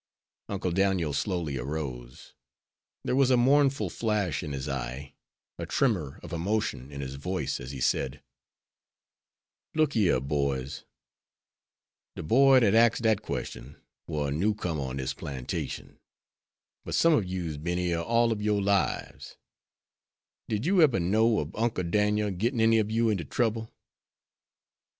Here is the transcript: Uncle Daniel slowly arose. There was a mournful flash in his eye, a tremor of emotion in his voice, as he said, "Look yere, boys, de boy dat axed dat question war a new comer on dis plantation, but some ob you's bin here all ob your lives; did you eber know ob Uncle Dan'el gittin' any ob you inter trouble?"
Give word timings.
Uncle 0.49 0.71
Daniel 0.71 1.13
slowly 1.13 1.59
arose. 1.59 2.33
There 3.03 3.15
was 3.15 3.29
a 3.29 3.37
mournful 3.37 3.91
flash 3.91 4.41
in 4.41 4.51
his 4.51 4.67
eye, 4.67 5.13
a 5.59 5.67
tremor 5.67 6.19
of 6.23 6.33
emotion 6.33 6.91
in 6.91 7.01
his 7.01 7.13
voice, 7.17 7.59
as 7.59 7.69
he 7.69 7.79
said, 7.79 8.23
"Look 9.75 9.95
yere, 9.95 10.19
boys, 10.19 10.85
de 12.15 12.23
boy 12.23 12.61
dat 12.61 12.73
axed 12.73 13.03
dat 13.03 13.21
question 13.21 13.79
war 14.07 14.29
a 14.29 14.31
new 14.31 14.55
comer 14.55 14.81
on 14.85 14.97
dis 14.97 15.13
plantation, 15.13 15.99
but 16.83 16.95
some 16.95 17.13
ob 17.13 17.25
you's 17.25 17.57
bin 17.57 17.77
here 17.77 17.99
all 17.99 18.31
ob 18.31 18.41
your 18.41 18.59
lives; 18.59 19.37
did 20.49 20.65
you 20.65 20.81
eber 20.81 20.99
know 20.99 21.37
ob 21.37 21.55
Uncle 21.55 21.83
Dan'el 21.83 22.31
gittin' 22.31 22.59
any 22.59 22.79
ob 22.79 22.89
you 22.89 23.09
inter 23.11 23.23
trouble?" 23.23 23.71